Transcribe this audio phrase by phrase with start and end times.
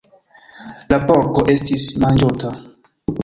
[0.93, 2.53] La porko estis manĝota.